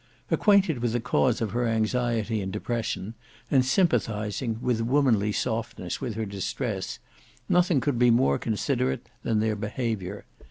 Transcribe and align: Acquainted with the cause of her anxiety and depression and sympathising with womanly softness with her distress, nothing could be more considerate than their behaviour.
Acquainted 0.31 0.79
with 0.79 0.93
the 0.93 0.99
cause 0.99 1.41
of 1.41 1.51
her 1.51 1.67
anxiety 1.67 2.41
and 2.41 2.51
depression 2.51 3.13
and 3.51 3.63
sympathising 3.63 4.57
with 4.59 4.81
womanly 4.81 5.31
softness 5.31 6.01
with 6.01 6.15
her 6.15 6.25
distress, 6.25 6.97
nothing 7.47 7.79
could 7.79 7.99
be 7.99 8.09
more 8.09 8.39
considerate 8.39 9.07
than 9.21 9.39
their 9.41 9.55
behaviour. 9.55 10.25